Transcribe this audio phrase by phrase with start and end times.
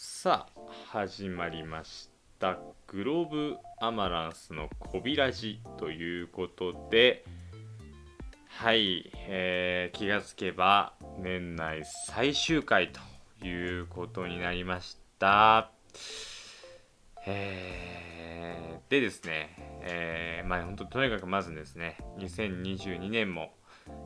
[0.00, 0.60] さあ
[0.92, 2.56] 始まりました。
[2.86, 7.24] グローブアマランスのこびらじということで
[8.46, 12.92] はい、えー気がつけば年内最終回
[13.40, 15.72] ということになりました。
[17.26, 23.52] えーでですね、えーまあ本当とにかくまずですね2022年も、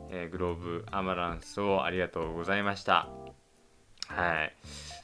[0.09, 3.09] えーグローブアマランスをありがとうございました。
[4.07, 4.55] はい。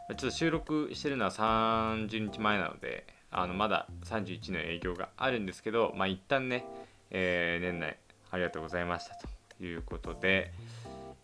[0.09, 6.65] ちょっと収録してるのは30日前なのであのまだ31の営業があるんですけどまあ一旦ね、
[7.11, 7.97] えー年内
[8.31, 9.15] ありがとうございました
[9.57, 10.51] ということで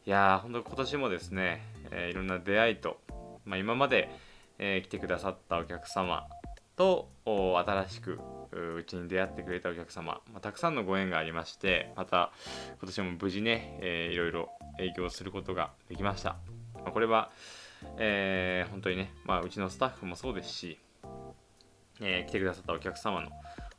[0.05, 1.61] いやー本当今年もですね、
[1.91, 2.99] えーいろんな出会いと、
[3.43, 4.09] まあ、今まで、
[4.59, 6.27] えー来てくださったお客様
[6.75, 8.19] と新しく
[8.51, 12.31] ううちに出会ってくれたお客様、まあ、たくさんのご縁がありましてまた
[12.79, 14.49] 今年も無事ね、えーいろいろ
[14.79, 16.37] 営業することができました、
[16.75, 17.31] まあこれは、
[17.97, 20.79] えー本当にね、まあ、うちのスタッフもそうですし、
[22.01, 23.29] えー来てくださったお客様の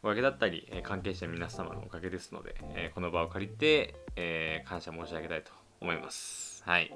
[0.02, 6.62] おかげだったり、え関係者の皆様のおかげですので、えこの場を借りて、え感謝申し上げたいと思います。
[6.64, 6.92] はい。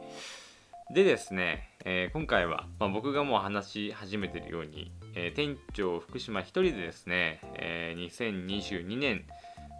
[0.92, 9.24] でですね、えー今回は、まあ、僕がもう話し始めてるように、えー店長福島一人でですね、えー2022年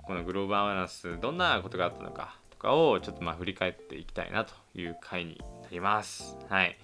[0.05, 5.41] このグローバーバランスどんなことがあったのかとかをちょっとまあ振り返っていきたいなという回に
[5.71, 6.37] ります。
[6.49, 6.77] はい。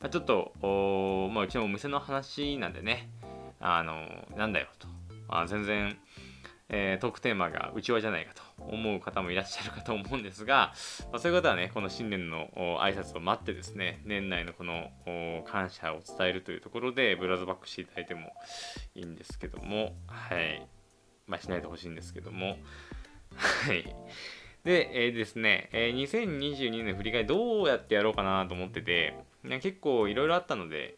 [0.00, 3.08] まあ、ちょっと、おまあ、うちのお店の話なんでね、
[3.60, 4.88] あのなんだよと、
[5.28, 5.96] あ全然、
[6.68, 10.72] えートークテーマがうちわじゃないかと思う方もいらっしゃるかと思うんですが、
[11.10, 12.48] まあ、そういう方はねこの新年の
[12.80, 14.90] 挨拶を待ってですね年内のこの
[15.46, 18.32] 感謝を伝えるというところでブラウザバックしていただいても
[18.94, 20.66] いいんですけどもはい。
[21.26, 22.58] まあしないでほしいんですけども。
[23.36, 23.84] はい。
[24.64, 30.96] で、えーですね、えー2022年振り返りどうやってやろうかなと思ってて、ね結構いろいろあったので、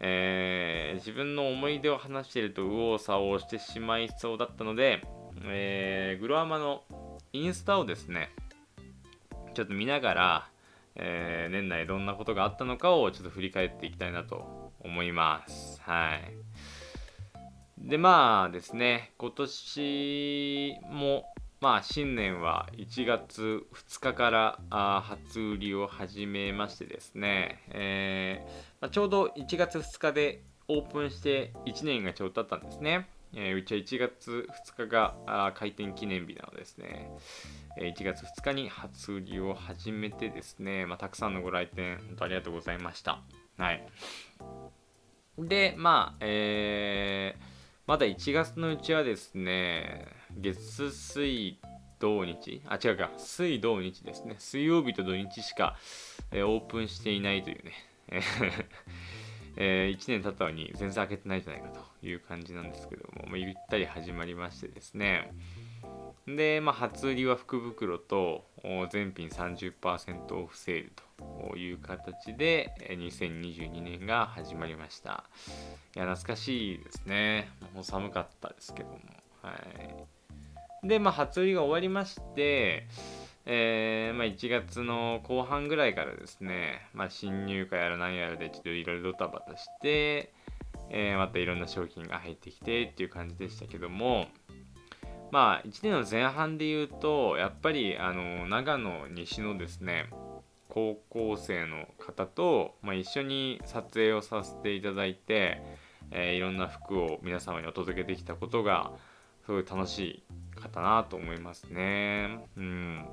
[0.00, 5.02] えー自分の思い出を話していると右往左往してしまいそうだったので、
[5.44, 6.82] えーグロアマの
[7.34, 8.30] インスタをですね
[9.54, 10.48] ちょっと見ながら、
[10.94, 15.82] えー年内どんなことがあったのかをちょっと振り返っていきたいなと思います。
[15.82, 16.32] はい。
[17.78, 21.26] でまあですね今年も
[21.66, 28.50] まあ新年は1月2日からあ初売りを始めましてですね、えー
[28.80, 37.10] まあ、ちょうど1月2日でオープンして1年がちょうど経ったんですね、えーうちは1月2日があ開店記念日なのですね、
[37.80, 43.22] え1月2日に初売りを始めてですね、まあ、たくさんのご来店本当ありがとうございました。
[43.58, 43.84] はい。
[45.36, 47.56] でまあえー
[47.86, 51.58] まだ1月のうちはですね月水
[51.98, 52.62] 土日。
[52.66, 53.10] あ違うか。
[53.16, 54.36] 水土日ですね。
[54.38, 55.76] 水曜日と土日しか、
[56.30, 57.72] えーオープンしていないというね。
[59.58, 65.32] え1年経ったのに全然開けてないじゃないかという感じなんですけども、まあ、ゆったり始まりましてですね。
[66.26, 68.44] で、まあ、初売りは福袋と
[68.90, 70.92] 全品30%オフセール
[71.50, 75.24] という形で2022年が始まりました。
[75.94, 77.48] いや懐かしいですね。
[77.74, 78.98] もう寒かったですけども。
[79.40, 80.15] はい。
[80.86, 82.86] でまあ初売りが終わりまして
[83.48, 90.32] えーまあ、1月の後半ぐらいからですね、まあ、新入荷やら何やらでちょっといろいろドタバタして、
[90.90, 94.26] えーまたいろんな商品が入ってきてっていう感じでしたけども
[95.30, 100.10] まあ1年の前半で言うとやっぱりあの長野西のですね
[100.68, 105.62] 高校生の方と、まあ、一緒に撮影をさせていただいて、
[106.10, 108.90] えーいろんな服を皆様にお届けできたことが
[109.44, 112.48] すごい楽しかったなと思いますね。
[112.56, 113.04] うん。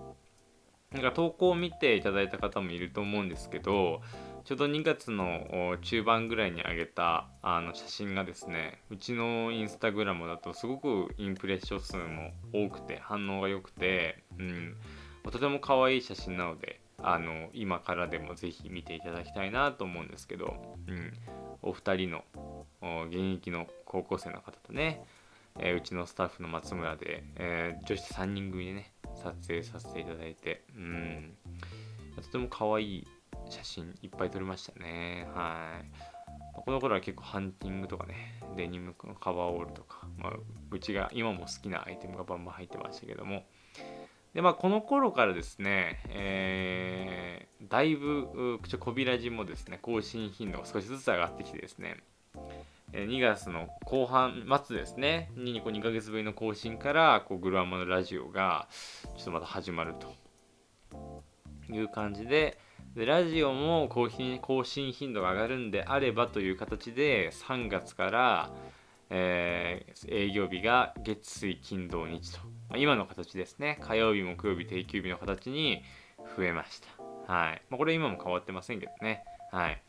[0.93, 4.01] なんか投稿を見ていただいた方もいると思うんですけど
[4.45, 14.75] ちょうど2月の中盤ぐらいに上げたあの写真がですねうちのインスタグラムだとすごくインプレッション数も多くて反応が良くて、うん、
[15.31, 21.13] とても可愛い写真なのであの今からでもぜひ見ていただきたいなと思うんですけど、うん、
[21.63, 22.23] お二人の
[23.07, 25.03] 現役の高校生の方とね、
[25.59, 31.37] えーうちのスタッフの松村で、えー女子3人組でね撮影させていただいてうん。
[32.15, 33.07] とても可愛い
[33.49, 35.27] 写真いっぱい撮りましたね。
[35.33, 35.85] はい。
[36.55, 40.33] この頃は結構ハンティングとかねデニムのカバーオールとか、まあ、
[40.71, 43.43] うちが今も好きなアイテムがバンバン入ってましたけども。
[44.33, 51.97] でまあこの頃からですね、えーだいぶうちょこびらじもですね更新頻度が少しずつ上がってきてですね
[52.93, 55.31] 2月の後半末ですね。
[55.35, 58.67] にこう2ヶ月ぶりの更新からこうグルアマのラジオが
[59.17, 60.23] ちょっとまた始まると。
[61.71, 62.57] いう感じで、
[62.95, 68.51] でラジオも更新更新頻度が上がるんであればという形で3月から、
[69.09, 72.39] えー営業日が月水金土日と、
[72.69, 73.79] まあ今の形ですね。
[73.81, 75.81] 火曜日木曜日定休日の形に
[76.37, 76.81] 増えまし
[77.27, 77.33] た。
[77.33, 79.23] はい、まあ、これ今も変わってませんけどね。
[79.51, 79.81] はい。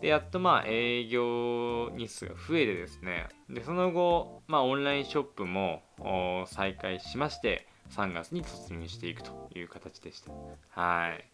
[0.00, 3.28] でやっとまあ営業日数が増えてですね。
[3.50, 5.82] でその後、まあ、オンラインショップも
[6.46, 10.30] 再開しまして3月に突入していくという形でした。
[10.80, 11.24] はい。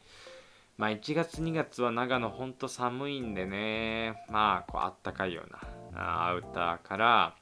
[0.77, 4.25] まあ1月2月は長野ほんと寒いんでね。
[4.31, 7.35] まあこうあったかいようなアウターから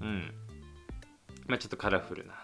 [0.00, 0.32] うん。
[1.46, 2.34] まあちょっとカラフルな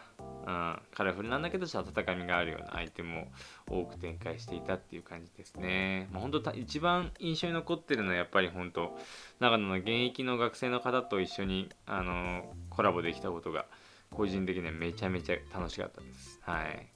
[0.46, 3.28] うん、カラフルなんだけどちょっと温かみがあるようなアイテム
[3.68, 6.08] を多く展開していたっていう感じですね。
[6.12, 8.98] まあ、本当一番印象に残ってるのはやっぱり本当
[9.40, 13.66] 長野の現役の学生の方と一緒にあのコラボできたことが
[14.10, 16.40] 個人的にはめちゃめちゃ楽しかったです。
[16.42, 16.88] はい。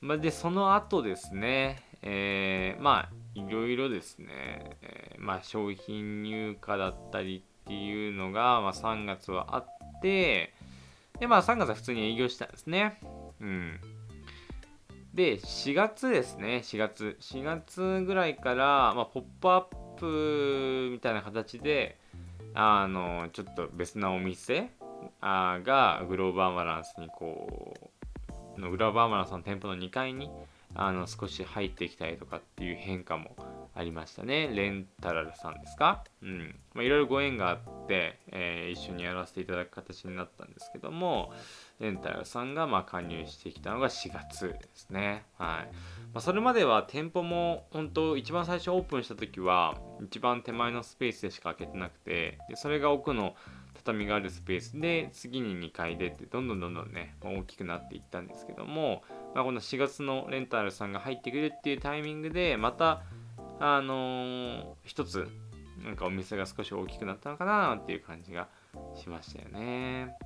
[0.00, 10.54] まあ、でその後ですね、えーまあいろいろですね、えーまあ、商品入荷だったりっていうのが、まあ、3月はあって
[11.20, 13.00] でまあ3月は普通に営業したんですね。
[13.40, 13.80] うん。
[15.14, 17.16] で4月ですね4月。
[17.20, 19.62] 4月ぐらいから、まあ、ポップアッ
[19.96, 21.98] プみたいな形で
[22.54, 24.70] あのちょっと別なお店
[25.20, 27.74] あがグローバーバランスにこ
[28.56, 30.30] うのグローバーバランスの店舗の2階に
[30.74, 33.34] あの少し入ってきたりとかっていう変化も
[33.78, 34.48] ありましたね。
[34.48, 36.02] レンタラルさんですか？
[36.20, 36.54] うん。
[36.74, 41.32] まあいろいろご縁があって、えー一緒にやらせていただく形になったんですけども
[41.78, 45.24] レンタラルさんがまあ加入してきたのが4月ですね。
[45.38, 45.74] はい、
[46.12, 53.36] まあ、それまでは店舗も本当一番最初オープンした時は一番手前のスペースでしか開けてなくてでそれが奥の
[53.74, 59.02] 畳があるスペースで次に2階でってどんどんどんどんねまあ大きくなっていったんですけども、
[59.34, 63.02] まあ、この4月のレンタルさんが入ってくるっていうタイミングでまた
[63.60, 65.28] あのー一つ
[65.84, 68.48] なんかお店が少し大きくなったのかなっていう感じが
[68.96, 70.16] しましたよね。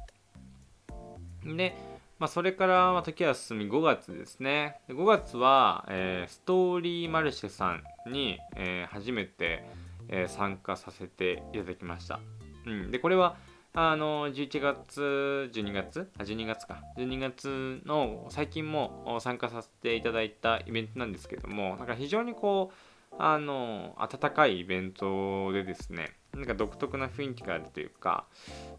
[1.45, 1.77] で、
[2.19, 4.81] まあ、それから時は進み5月ですね。
[4.89, 9.65] 5月は、えーストーリーマルシェさんに、えー初めて、
[10.09, 12.21] えー参加させていただきました、
[12.67, 13.37] うん、でこれは
[13.75, 16.11] あの11月12月？
[16.19, 16.83] あ12月か。
[16.99, 28.25] 12月の最近も参加させていただいたイベントなんですけどもなんか非常にこうあの温かいイベントでですねなんか独特な雰囲気があるというか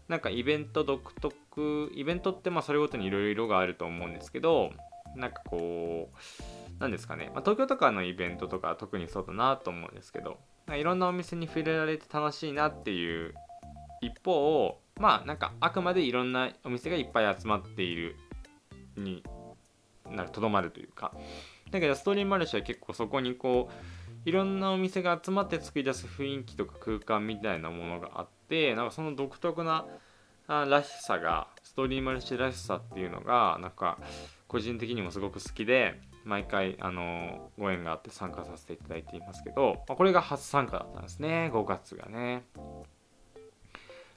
[0.08, 4.72] なんかイベント独特イベントってまあそれごとにいろいろがあると思うんですけど
[5.16, 10.38] なんかこうなんですかね、まあ、東京とかのイベントとか特にそうだなと思うんですけど
[10.72, 13.34] いろんなお店に触れられて楽しいなっていう
[14.00, 18.16] 一方まあなんかあくまでいろんなお店がいっぱい集まっている
[18.96, 19.22] に
[20.10, 21.12] なるとどまるというか
[21.70, 23.74] だけどストーリーマルシェは結構そこにこう
[24.24, 29.84] いろんなお店が集まって作り出す雰囲気とか空間みたいなものがあってなんかその独特な
[30.46, 33.98] あらしさがストーリーマルシェらしさっていうのがなんか
[34.48, 42.44] 個人的にもすごく好きで毎回あのご縁があって参加させていただいていますけど、まこれが初参加だったんですね5月がね。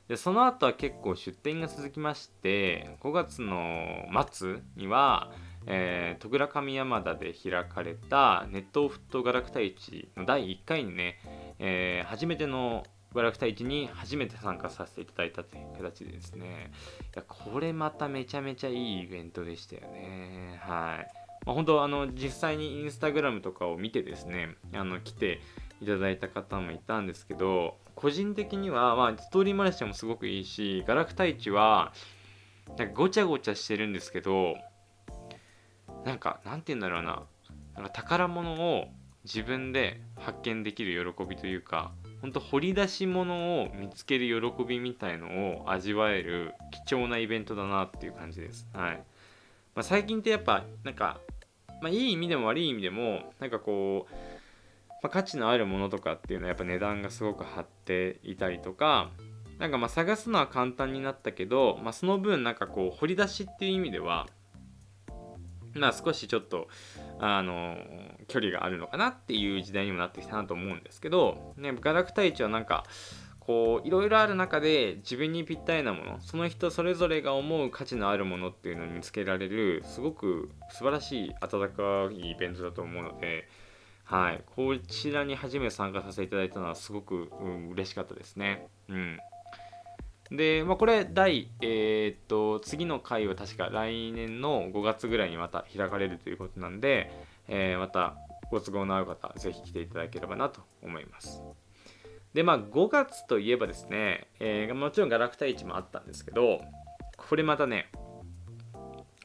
[0.08, 5.32] でその後は結構出店が続きまして5月の末には、
[5.66, 11.20] えー、戸倉上山田で開かれたネットフットガラクタ市の第1回にね、
[11.60, 12.84] えー初めての
[13.14, 16.72] ガラクタ市に初めて参加させていただいたという形でですね。
[17.16, 20.60] いやこれまためちゃめちゃいいイベントでしたよね。
[20.62, 21.08] はい、
[21.46, 25.42] まあ、本当あの実際にインスタグラムとかを見てですねあの来て
[25.82, 31.94] いただいた方もいたんですけど個人的には、まあ、ストーリーマルシェもすごくいいしガラクタ市は
[32.78, 34.56] なんかごちゃごちゃしてるんですけど
[36.06, 37.24] なんかなんて言うんだろうな
[37.76, 38.88] なんか宝物を
[39.24, 41.92] 自分で発見できる喜びというか
[42.22, 45.28] 本当掘り出し物を見つける喜びみたいの
[45.60, 46.54] を味わえる
[46.86, 48.68] 貴重なイベントだなっていう感じです。
[48.74, 49.04] はい
[49.76, 51.20] まあ、最近ってやっぱなんか、
[51.82, 54.14] まあ、いい意味でも悪い意味でもなんかこう、
[55.04, 59.12] まあ、価値のあるものとかっていうのはやっぱ値段がすごく張っていたりとか
[59.60, 64.28] なんかまあ探すのは簡単になったけど、まあ、その分なんかこう掘り出しっていう意味では
[65.74, 66.68] まあ少しちょっと
[67.20, 67.78] あの
[68.28, 72.84] 距離があるのかなっていう時代にもなってきたなと思うんですけど、ね、ガラクタ市はなんか
[73.40, 83.48] こういろいろある中で自分にぴったりなものその人それぞれが思う価値のあるものっていうのを見つけられるすごく素晴らしい温かいイベントだと思うので、
[84.10, 88.66] はい、こちらに初めて参加させていただいたのはすごく、うん、嬉しかったですね。
[88.88, 89.20] うん。
[90.32, 97.12] で、まあ、これ第、えーっと次の回は確か来年の5月ぐらいにまた開かれるということなんで、
[97.50, 98.16] えーまた
[98.50, 101.42] ご都合の合う方是非来ていただければなと思います。
[102.34, 106.62] でまあ5月といえばですね、えー、もちろんガラクタ市もあったんですけど
[107.18, 107.90] これまたね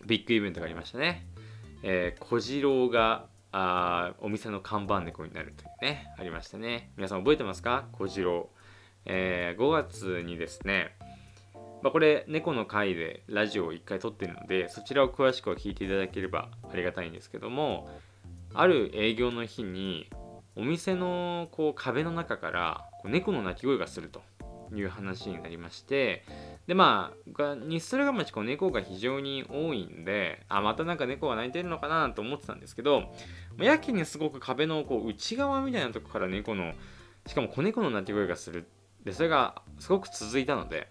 [0.06, 1.26] ビッグイベントがありましたね、
[1.82, 6.90] えー、小次郎があお店の看板猫になるというねありましたね。
[6.96, 7.86] 皆さん覚えてますか？
[7.92, 8.48] 小次郎、
[9.04, 10.96] えー、5月にですね
[11.82, 17.90] まあ、これ猫の回でラジオを1回撮ってるのでそちらを詳しくは聞いていただければありがたいんですけども
[18.54, 20.08] ある営業の日に
[20.54, 24.22] お店のこう壁の中から猫の鳴き声がすると。
[24.74, 26.24] いう話になりまして
[26.66, 33.12] でまあ日駿河町こう猫が非常に多いんであまたなんか猫が鳴いてるのかなと思ってたんですけど
[33.58, 36.72] やけにすごく壁のこう内側みたいなとこから猫の
[37.26, 38.66] しかも子猫の鳴き声がする
[39.04, 40.88] でそれがすごく続いたので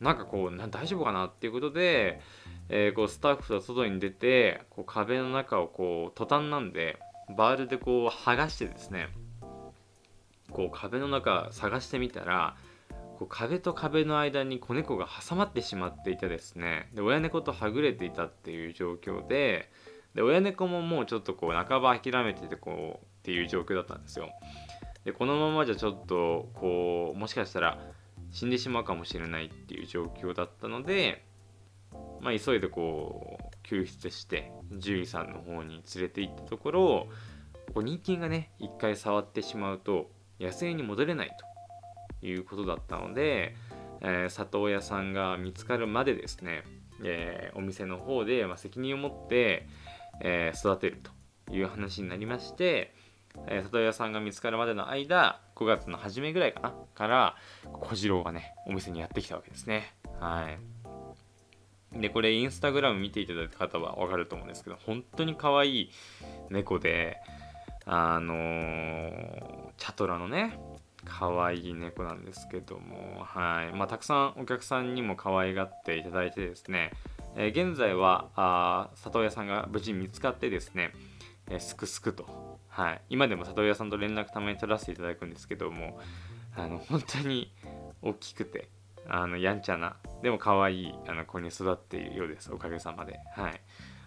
[0.00, 2.20] なんかこうな大丈夫かなっていうことで、
[2.68, 6.98] えー、こうスタッフと外に出てこう壁の中をこうトタンなんで
[7.36, 9.08] バールでこう剥がしてですね
[10.50, 12.56] こう壁の中探してみたら
[13.22, 16.88] こう壁と壁の間に子猫が挟まってしまっていてですね。
[16.92, 19.70] で親猫とはぐれていたっていう状況で
[20.14, 24.30] で親猫ももうちょっとこう半ば諦めててこうっていう状況だったんですよ。
[25.04, 27.78] でこのままじゃちょっとこうもしかしたら
[28.32, 31.24] 死んでしまうかもしれないっていう状況だったので、
[32.20, 34.50] まあ、急いでこう救出して
[34.80, 37.06] 獣医さんの方に連れて行ったところ
[37.72, 40.10] こう人間がね一回触ってしまうと
[40.40, 41.51] 野生に戻れないと。
[42.22, 43.54] いうことだったので、
[44.00, 46.64] えー、里親さんが見つかるまでですね、
[47.04, 49.66] えー、お店の方で、ま、責任を持って、
[50.20, 52.94] えー、育てるという話になりまして、
[53.46, 57.36] えー、里親さんが見つかるまでの間5月の初めぐらいかなから
[57.80, 59.94] 小次郎がねお店にやってきたわけですね。
[60.20, 62.00] はい。
[62.00, 65.90] でこれインスタグラム見ていただいた方は分かると思うんですけど本当に可愛い
[66.48, 67.18] 猫で
[67.84, 70.58] あのー、チャトラのね
[71.04, 73.76] 可愛い猫なんですけども、はい。
[73.76, 76.92] まあ、たくさんお客さんにも可愛がっていただいてですね、
[77.36, 80.92] えー、現在はあ里親さんが無事見つかってですね、
[81.48, 85.98] えー、すくすくとはい、今でも里親さんと連絡たまに取らせていただくんですけども
[86.56, 87.52] あの本当に
[88.00, 88.68] 大きくて
[89.06, 93.60] あのやんちゃなでも可愛いあの子に育っているようですおかげさまで、はい、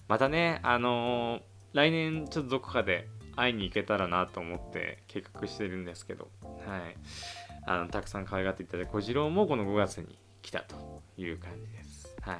[0.07, 1.41] またねあのー、
[1.73, 6.97] 来年ちょっとどこかで会いに行けたらなと思って計画してるんですけど、はい、
[7.65, 12.15] あのたくさん可愛がっていただいて小次郎もこの5月に来たという感じです。
[12.21, 12.39] はい、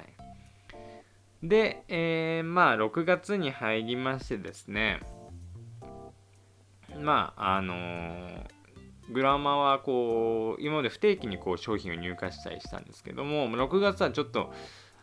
[1.42, 5.00] で、えー、まあ6月に入りましてですね。
[6.98, 8.46] まああのー、
[9.12, 14.52] グラマーはこう今まで不定期にこう商品を入荷したりしたんですけども6月はちょっと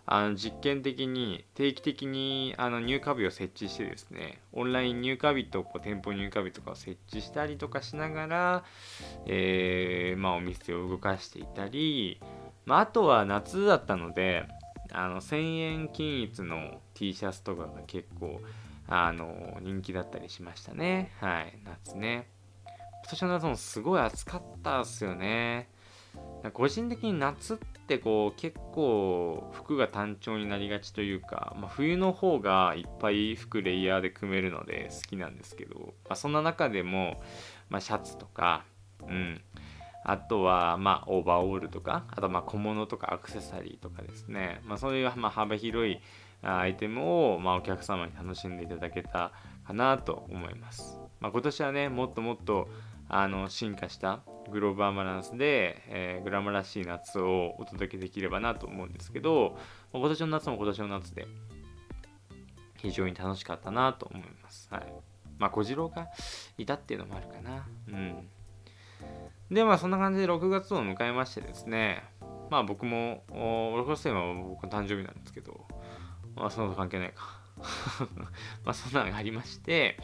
[0.05, 8.63] あの実験的に定期的にあの入荷日を設置してですねオンライン入荷日とこう店舗入荷日とかを設置したりとかしながら、
[9.25, 12.19] えー、まあ、お店を動かしていたり、
[12.65, 14.45] まあ、あとは夏だったので
[14.91, 18.41] あの1000円均一の T シャツとかが結構
[18.87, 21.11] あの人気だったりしましたね。
[21.19, 22.27] はい夏ね。
[22.65, 25.69] 今年の夏もすごい暑かったっすよね。
[26.53, 37.21] 個人的に夏ってこう結構服が単調になりがちというか、まあ、冬の方がいっぱい服レイヤーで組めるので好きなんですけど、まあ、そんな中でも、
[37.69, 38.65] まあ、シャツとか
[39.07, 39.41] うん
[40.05, 44.61] あとは、まあ、オーバーオールとか、あと、まあ、小物とかアクセサリーとかですね。
[44.65, 46.01] まあ、そういう、まあ、幅広い
[46.41, 49.31] アイテムを、まあ、お客様に楽しんでいただけた
[49.65, 50.99] かなと思います。
[51.21, 52.67] まあ、今年はね、もっともっと
[53.07, 54.19] あの進化した
[54.51, 59.57] グローバーバランスで、えー、グラマらしい夏をお届けできればなと思うんですけど、
[59.93, 61.27] 今年の夏も今年の夏で
[62.77, 64.67] 非常に楽しかったなと思います。
[64.71, 64.93] はい。
[65.39, 66.07] まあ、小次郎が
[66.57, 67.65] いたっていうのもあるかな。
[67.89, 68.27] うん。
[69.49, 72.03] で、まあ、そんな感じで6月を迎えましてですね、
[72.49, 75.65] まあ僕も、6月は僕の誕生日なんですけど、
[76.35, 77.41] まあ、そのと関係ないか。
[78.65, 79.97] まあ、そんなのがありまして、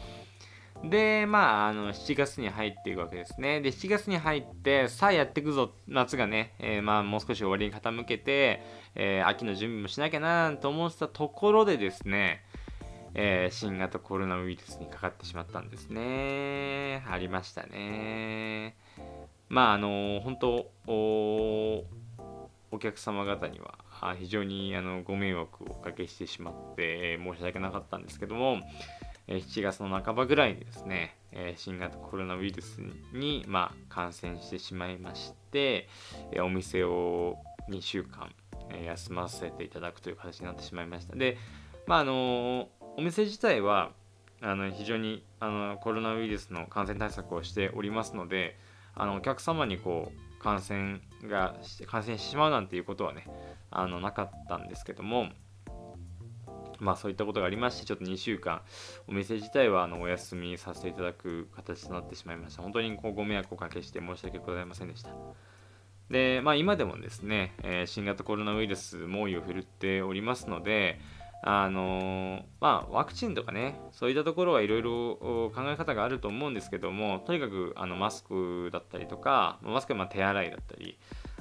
[0.84, 3.60] で、まあ、あの、7月に入っていくわけですね。
[3.60, 8.62] で、7月に入って、さあやっていくぞ、夏がね、えー、まあ、もう少し終わりに傾けて、
[8.94, 12.44] えー、秋の準備もしなきゃなと思ってたところでですね、
[13.14, 17.04] えー、新型コロナウイルスにかかってしまったんですね。
[17.10, 18.76] ありましたね。
[19.48, 23.78] まあ、あの、本当お客様方には
[24.18, 28.58] 非常にあのご迷惑をおかけしてしまって申し訳なかったんですけども
[29.38, 31.16] 7月の半ばぐらいにですね
[31.56, 32.80] 新型コロナウイルス
[33.12, 35.88] に、まあ、感染してしまいまして
[36.42, 37.36] お店を
[37.70, 38.28] 2週間
[38.84, 41.14] 休ませていただくという形になってしまいました。
[41.14, 41.38] で
[41.86, 43.92] まああのお店自体は
[44.42, 48.58] あの非常にあのコロナウイルスの感染対策をしておりますので
[48.94, 51.54] あのお客様にこう感染が
[51.86, 53.26] 感染してしまうなんていうことはね
[53.70, 55.28] あのなかったんですけども
[56.80, 58.62] まあそういったことがありましてちょっと2週間
[59.06, 62.62] お店自体はあのお休みさせていただく形となってしまいました。
[62.62, 65.10] 本当にこうご迷惑をおかけして申し訳ございませんでした。
[66.10, 71.00] でまあ今でもですね、えー、新型コロナウイルス猛威を振るっておりますので
[71.42, 80.98] あのまあ、ワクチンとかね、そういったところはいろいろ考え方があると思うんですけども、とにかくあのマスクだったりとか、マスクはま手洗いだったり、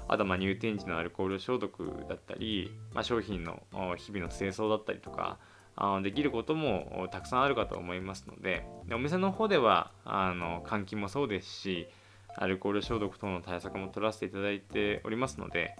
[0.10, 3.62] あとま入店時のアルコール消毒だったり、まあ、商品の
[3.98, 5.38] 日々の清掃だったりとか、
[5.75, 11.88] あできることもたくさんあるかと思いますので、でお店の方ではあの換気もそうですし、
[12.36, 15.75] アルコール消毒等の対策も取らせていただいておりますので、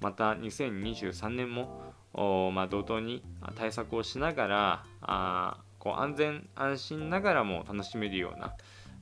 [0.00, 1.82] また2023年も
[2.12, 3.22] まあ、同等に
[3.54, 8.54] 対策をしながらあこう安全安心ながらも楽しめるような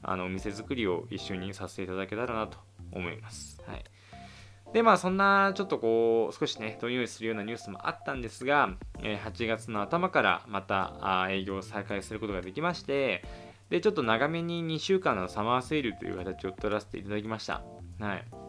[0.03, 2.59] あのお店作りを一緒にさせていただけたらなと
[2.93, 3.61] 思います。
[3.67, 3.85] はい、
[4.73, 8.71] でまあそんなちょっとこう少しねどんよりするようなニュースもあったんですが、
[9.03, 13.25] え、8月の頭からまた営業を再開することができまして
[13.71, 17.63] でちょっと長めに2週間のサマーセールという形を取らせていただきました。
[18.01, 18.49] はい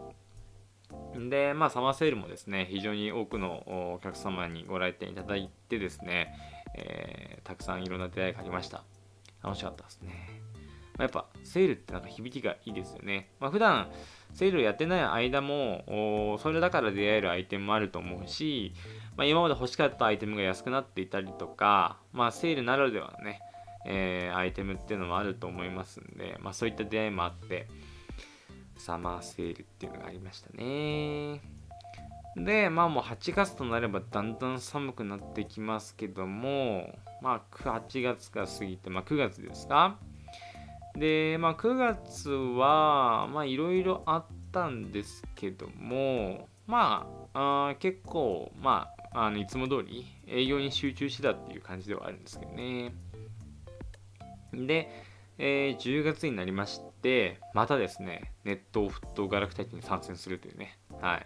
[1.29, 6.33] で、まあ、サマーセールもですね、非常に多くのお客様にご来店いただいてですね、
[6.75, 8.83] えー、たくさんいろんな出会いがありました。
[9.43, 10.41] 楽しかったですね。
[10.97, 13.31] ま、やっぱ、セールってなんか響きがいいですよね。
[13.39, 13.89] まあ、普段、
[14.33, 18.73] セールやってない間も、それだから出会えるアイテムもあると思うし、
[19.17, 23.41] まあ、今まで欲しかったアイテムが安くなっていたりとか、まあ、セールならではのね、
[23.85, 27.67] えー、アイテムっていうのもあると思いますんで、まあ、そういった出会いもあって、
[28.77, 31.41] サマーセールっていうのがありましたね。
[32.35, 39.97] で、まあもう8月となればだんだん寒くなってきますけども、まあ8月が過ぎて、まあ9月ですか
[40.95, 52.93] で、まあ9月は、まあいろいろあったんですけども、まああ結構、まあ、あのいつも通り営業に集中してたっていう感じではあるんですけどね。
[54.53, 54.89] で、
[55.37, 61.25] えー、10月になりまして、またですね、ネットフットガラクタ市に参戦するというね、はい。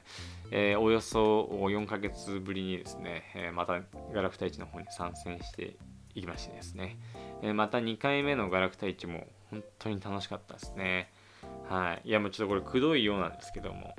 [0.52, 3.82] えー、およそ4ヶ月ぶりにですね、えー、また
[4.14, 5.78] ガラクタ市の方に参戦して
[6.14, 7.00] いきましてですね、
[7.42, 11.12] えー、また2回目のガラクタ市も本当に楽しかったですね。
[11.70, 12.10] はい。
[12.10, 13.96] いや、もうちょっとこれくどいようなんですけども、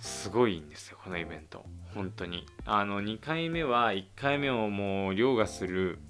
[0.00, 1.64] すごいんですよ、このイベント。
[1.94, 2.46] 本当に。
[2.64, 6.00] あの、2回目は1回目をもう凌駕する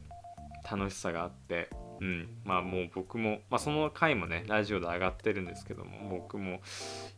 [0.71, 1.69] 楽しさがあって、
[2.01, 6.61] うん、まあもう僕も、まあ、その回もねラジオで上がってるんですけども僕も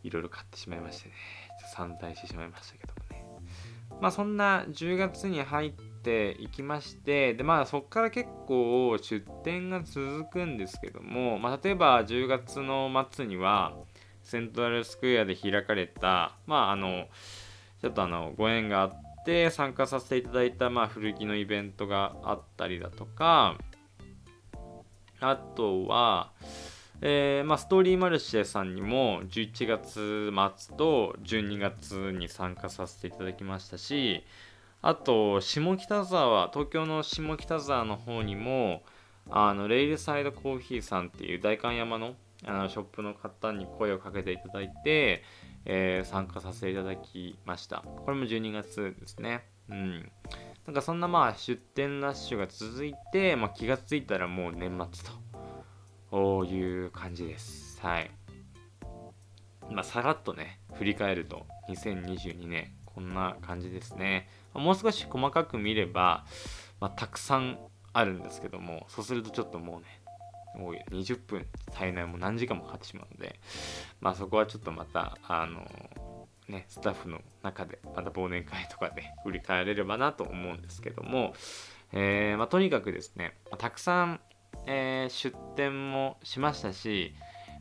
[0.05, 1.15] いろいろ買ってしまいましてね
[1.75, 3.25] 参退してしまいましたけどもね
[4.01, 13.75] まあそんな10月に入っていきましてでまあそこから結構出店が続くんですけども、まあ、例えば10月の末には
[14.23, 17.07] セントラルスクエアで開かれたまああの
[17.81, 18.93] ちょっとあのご縁があっ
[19.25, 23.57] て参加させていただいた、まあ、古着のイベントがあったりだとか、
[25.21, 26.33] あとは、
[27.01, 34.25] えー、まあ、ストーリーマルシェさんにも11月末と12月に参加させていただきましたし、
[34.81, 38.83] あと、下北沢、東京の下北沢の方にも、
[39.31, 42.15] あのレイルサイドコーヒーさんっていう代官山の
[42.45, 45.25] あのショップの方に声をかけていただいて、
[45.65, 47.83] えー、参加させていただきました。
[48.05, 49.45] これも12月ですね。
[49.69, 50.11] うん。
[50.65, 55.05] なんかそんなまあ出店ラッシュが続いて、まあ、気がついたらもう年末
[56.11, 57.81] という感じです。
[57.83, 58.11] はい。
[59.71, 64.29] まあ、さらっとね、振り返ると2022年こんな感じですね。
[64.55, 66.27] もう少し細かく見れば、
[66.81, 67.57] まあ、たくさん
[67.93, 69.87] あるんですけども、そうするとちょっともうね、
[70.57, 73.39] もう20分足りないもう何時間もかかってしまうので、
[74.01, 75.65] まあそこはちょっとまた、あの
[76.49, 81.35] ね、スタッフの中でまた忘年会とかで 振り返れればなと思うんですけども、
[81.93, 84.21] えー、まあ、とにかくですね、たくさん、
[84.67, 87.15] えー、出店もしましたし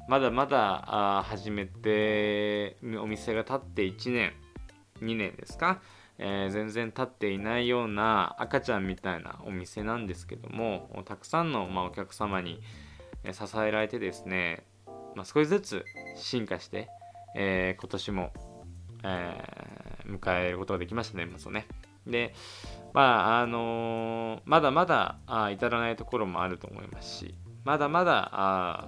[0.07, 4.33] まだまだあ始めてお店が経って1年
[5.01, 5.81] 2年ですか、
[6.17, 12.61] えー、全然経っていないような赤ちゃんみたいなお店なんですけどもたくさんの、ま、お客様に
[13.31, 14.63] 支えられてですね、
[15.15, 16.89] まあ、少しずつ進化して、
[17.35, 18.31] えー、今年も
[19.03, 21.67] えー、迎えることができましたね、年末をね。
[22.05, 22.33] で、
[22.93, 28.87] まあ、あのー、まだまだあ至らないところもあると思いますし、まだまだ、あ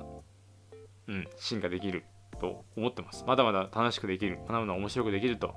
[1.08, 2.04] うん、進化できる
[2.40, 3.24] と思ってます。
[3.28, 5.56] まだまだ楽しくできる、まだまだ面白くできると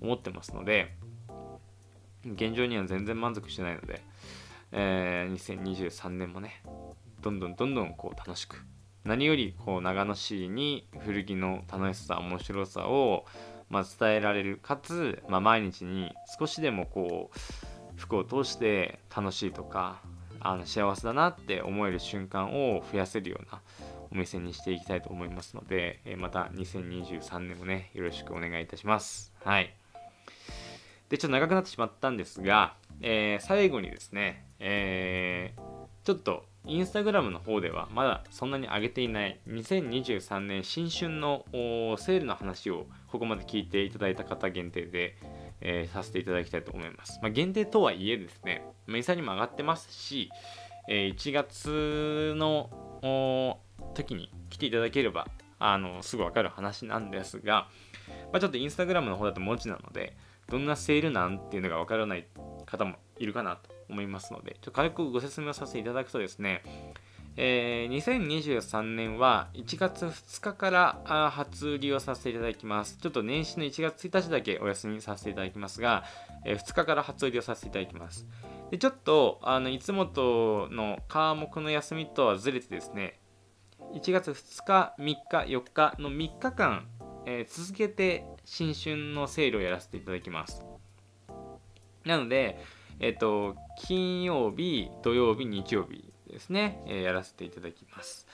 [0.00, 0.96] 思ってますので、
[2.34, 4.02] 現状には全然満足してないので、
[4.72, 6.62] えー、2023年もね
[7.20, 8.62] どんどんどんどんこう楽しく
[9.04, 13.24] 何よりこう長野市に古着の楽しさ面白さを、
[13.70, 17.38] ま、伝えられるかつ、まあ、毎日に少しでもこう
[17.96, 20.02] 服を通して楽しいとか
[20.40, 23.60] あの幸せだなって思える瞬間を増やせるような
[24.12, 29.74] お店にしていきたいと思いますので、えまた2023年もねよろしくお願いいたしますはい
[31.08, 45.16] でちょっと長くなってしまったんですが、えー、最後にですね、えー、ちょっとインスタグラムの方ではまだそんなに上げていない2023年新春のセールの話をここまで聞いていただいた方限定で、
[45.60, 47.20] えー、させていただきたいと思います。
[47.22, 50.28] まあ、限定とはいえですね、インスタにも上がってますし、
[50.88, 53.58] え、1月の
[53.96, 55.26] 時に来ていただければ
[55.58, 57.68] あのすぐわかる話なんですが、
[58.32, 60.16] まあ、ちょっとインスタグラムの方だと文字なので
[60.48, 62.26] どんなセールなんていうのがわからない
[62.66, 66.62] 方もいるかなと思いますので、ちょっと軽くご説明をさせていただくとですね、
[67.36, 72.96] えー、2023年は1月2日から初売りをさせていただきます。
[72.98, 76.04] ちょっと年始の1月1日だけお休みさせていただきますが、
[76.44, 78.26] えー、2日から初売りをさせていただきます。
[78.70, 83.18] でちょっとあのいつもとの科目の休みとはずれてですね、
[83.96, 85.16] 1月2日、3日、
[85.50, 86.86] 4日の3日間、
[87.24, 90.62] えー、続けて新春のセールをやらせていただきます。
[92.04, 92.62] なので、
[93.00, 98.26] えっ、と、金曜日、土曜日、日曜日ですね、えー、やらせていただきます。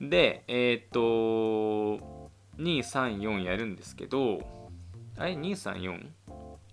[0.00, 4.38] で、えっ、と、234やるんですけど、
[5.18, 6.10] あれ ?234?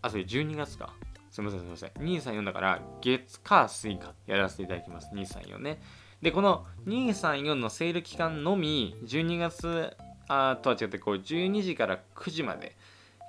[0.04, 0.94] あ、それ12月か。
[1.32, 1.90] すみません、すみません。
[1.94, 5.10] 234だから、月、火、水かやらせていただきます。
[5.16, 5.82] 234ね。
[6.22, 9.96] で、この234のセール期間のみ、12月
[10.28, 12.76] あとは違って、こう、12時から9時まで、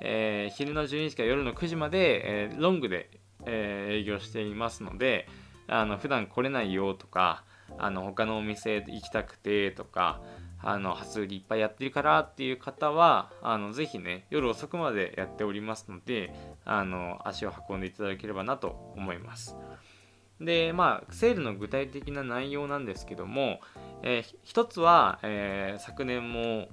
[0.02, 3.10] えー、昼の12時から夜の9時まで、えー、ロングで
[3.46, 5.28] えー、営業していますので
[5.68, 7.44] あの普段来れないよとか
[7.78, 10.20] あの他のお店行きたくてとか
[10.62, 19.56] あの初売りいっぱいやってるからっていう方はあのぜひね夜遅くまでやっておりますのであの足を運んでいただければなと思います。
[20.40, 23.60] でまあセールの具体的な内容なんですけども、
[24.02, 26.68] えー、一つは、えー、昨年も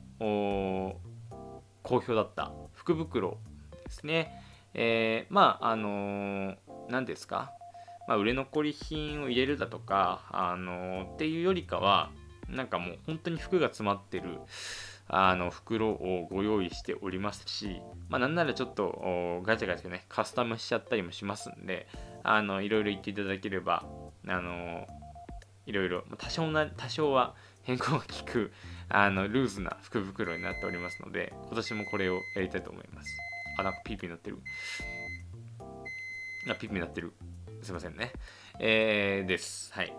[1.84, 3.38] 好評だった福袋
[3.86, 4.42] ですね。
[4.74, 6.56] えー、まああの
[6.90, 7.52] 何、ですか、
[8.08, 12.12] まあ、売れ残り品を入れるだとか、あの、っていうよりかは
[12.50, 14.40] なんかもう本当に服が詰まってる
[15.10, 21.88] あの袋をご用意しておりますし、まあ、なんならちょっとガチャガチャねカスタムしちゃったりもしますんで
[22.28, 23.86] あのいろいろ言っていただければ
[24.28, 24.86] あの
[25.66, 28.52] いろいろ多少な多少は変更が効く
[28.90, 33.10] あのルーズな福袋になっておりますので今年もこれをやりたいと思います。
[33.58, 34.38] あ、なんかピーピーになってる。
[36.50, 37.14] あ、ピーピーなってる。
[37.64, 38.14] すいませんね。
[38.60, 39.74] えー、です。
[39.74, 39.94] はい。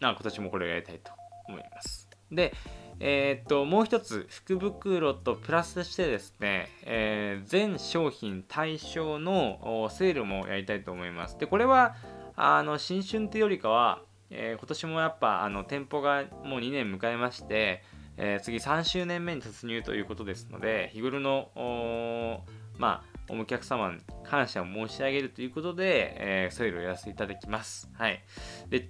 [0.00, 1.10] あ、今年もこれをやりたいと
[1.48, 2.08] 思います。
[2.30, 2.54] で、
[2.98, 11.38] えー、っと、もう一つ、福袋とプラスしてですね、えー、全商品対象のセールもやりたいと思います。
[11.38, 11.94] で、これは、
[12.36, 17.82] あの、新春というよりかは、えー、今年もやっぱ、あの、店舗がもう2年迎えまして、
[18.18, 22.44] え、次3周年目に突入ということですので、日頃の、
[22.78, 27.90] まあ、お客様に感謝を申し上げるということで、えー、セールをやらせていただきます。
[27.94, 28.22] はい。
[28.70, 28.88] で、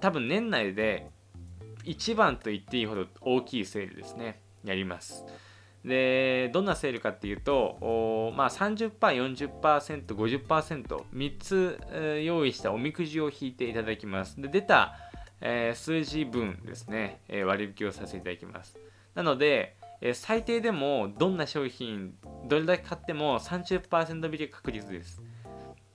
[0.00, 1.10] 多分年内で
[1.84, 4.40] 一番と言っていいほど大きいセールですね。
[4.64, 5.24] やります。
[5.84, 14.40] で、どんなセールかっていうと、まあ30%、40%、50%、3つ、えー、用意したおみくじを引いていただきます。
[14.40, 14.94] で、出た、
[15.40, 18.78] えー、数字分ですね、えー、割引をさせていただきます。
[19.14, 22.14] なので、え最低でもどんな商品
[22.46, 25.22] どれだけ買っても30%引き確率です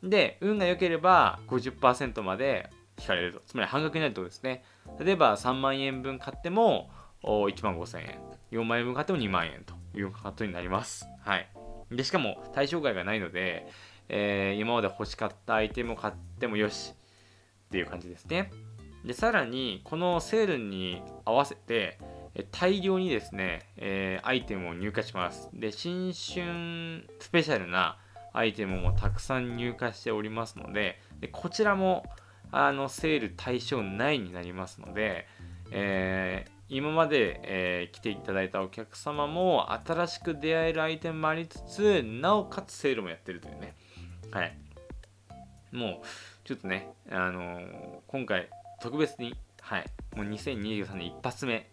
[0.02, 3.42] で運が良ければ50%まで引かれると。
[3.46, 4.64] つまり半額になるとですね。
[5.00, 6.90] 例えば3万円分買っても
[7.24, 8.20] 1万5000円。
[8.52, 11.08] 4万円分買っても2万円ということになります。
[11.22, 11.48] はい。
[11.92, 13.68] でしかも対象外がないので、
[14.10, 16.94] えー、今まで欲しかったアイテムを買ってもよし
[17.68, 18.52] っていう感じですね。
[19.06, 21.98] でさらにこのセールに合わせて
[22.52, 25.50] 大量にですね、えー、アイテムを入荷します。
[25.54, 27.98] で、新春スペシャルな
[28.34, 32.06] アイテムもたくさん入荷しておりますので、でこちらも
[32.52, 35.28] あのセール対象内になりますので、
[35.72, 43.76] えー、今まで、えー、来ていただいたお客様も新しく出会えるアイテムもありつつ、なおかつセールもやってるというね。
[44.32, 44.58] はい。
[45.72, 46.08] もう、
[46.46, 48.50] ちょっとね、あのー、今回
[48.82, 51.70] 特別に、はい、もう2023年一発目、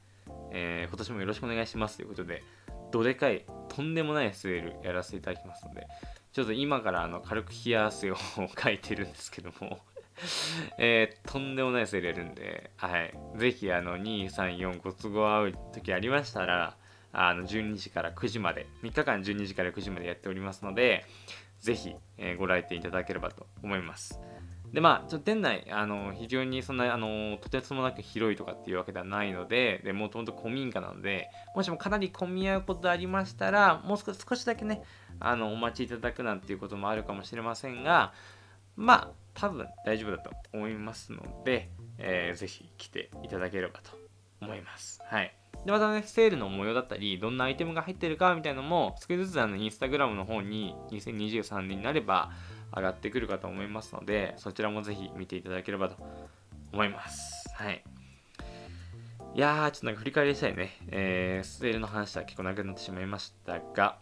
[0.52, 2.42] えー、今年もよろしくお願いしますということで、
[2.90, 5.86] どでかい、とんでもないスウェルやらせていただきますので、
[6.32, 8.16] ちょっと今からあの軽く冷や汗を
[8.54, 9.78] かいてるんですけども
[10.78, 13.14] えー、とんでもないセールやるんで、はい。
[13.36, 16.76] ぜひ、あの、2、3、4ご都合合う時ありましたら、
[17.12, 21.04] あの、12時から9時まで、3日間12時から9時までやっておりますので、
[21.60, 24.20] ぜひ、えー、ご来店いただければと思います。
[24.72, 34.82] で、まあ、ちょっと店内、あの、非常にそんな、あの、とてつもなく広いとかっていうわけではないので、で、もともと古民家なので、もしもかなり混み合うことありましたら、もう少しだけね、
[35.20, 38.12] あの、お待ちいただくなんていうこともあるかもしれませんが、
[38.74, 43.98] まあ、多分大丈夫だと思いますので、えー、ぜひ来ていただければと
[44.40, 45.00] 思います。
[45.04, 45.34] はい。
[45.64, 52.30] で、またね、セールの模様だったり、どんなアイテムが入ってるかみたいなのも、少しずつあの、インスタグラムの方に2023年になれば、
[52.76, 55.96] 上がってくるかと思いますので、そちらもぜひ見ていただければと
[56.72, 57.48] 思います。
[57.54, 57.84] はい。
[59.34, 60.76] いやー、ちょっとなんか振り返りしたいね。
[60.88, 63.98] えー、セールの話は結構長くなってしまいましたが、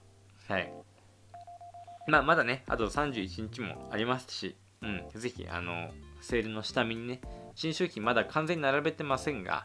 [0.49, 0.73] はい。
[2.09, 5.91] まあ、まだね、あと31日もありますし、うん、ぜひ、あの、
[6.21, 7.21] セールの下見にね、
[7.55, 9.65] 新商品まだ完全に並べてませんが、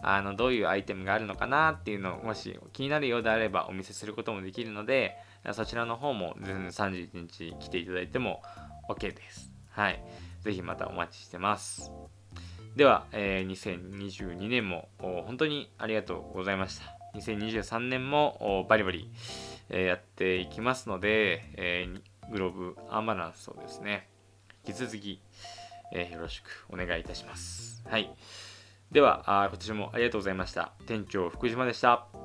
[0.00, 5.16] あの、どういうアイテムがあるのかなっていうのを、もし気になるようであればお見せすることもできるので、
[5.52, 8.42] そちらの方も全然31日来ていただいても
[8.88, 9.50] OK です。
[9.70, 10.02] はい。
[10.42, 11.90] ぜひまたお待ちしてます。
[12.76, 16.96] では、えー、2022年も本当にありがとうございました。
[17.18, 19.10] 2023年もバリバリ、
[19.70, 24.08] えー、やっていきますので、えー、グローブアーマランスをですね、
[24.66, 25.20] 引き続き、
[25.92, 27.82] えよろしくお願いいたします。
[27.88, 28.10] はい。
[28.90, 30.72] では、あ今年もありがとうございました。
[30.86, 32.23] 店長福島でした。